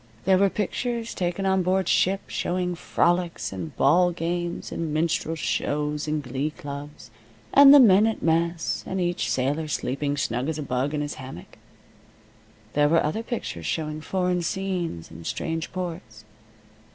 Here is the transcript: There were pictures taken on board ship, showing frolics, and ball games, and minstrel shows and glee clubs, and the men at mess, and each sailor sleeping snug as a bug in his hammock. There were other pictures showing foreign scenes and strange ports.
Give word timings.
There 0.25 0.39
were 0.39 0.49
pictures 0.49 1.13
taken 1.13 1.45
on 1.45 1.61
board 1.61 1.87
ship, 1.87 2.21
showing 2.25 2.73
frolics, 2.73 3.53
and 3.53 3.75
ball 3.75 4.09
games, 4.11 4.71
and 4.71 4.91
minstrel 4.91 5.35
shows 5.35 6.07
and 6.07 6.23
glee 6.23 6.49
clubs, 6.49 7.11
and 7.53 7.71
the 7.71 7.79
men 7.79 8.07
at 8.07 8.23
mess, 8.23 8.83
and 8.87 8.99
each 8.99 9.29
sailor 9.29 9.67
sleeping 9.67 10.17
snug 10.17 10.49
as 10.49 10.57
a 10.57 10.63
bug 10.63 10.95
in 10.95 11.01
his 11.01 11.13
hammock. 11.21 11.55
There 12.73 12.89
were 12.89 13.03
other 13.03 13.21
pictures 13.21 13.67
showing 13.67 14.01
foreign 14.01 14.41
scenes 14.41 15.11
and 15.11 15.23
strange 15.27 15.71
ports. 15.71 16.25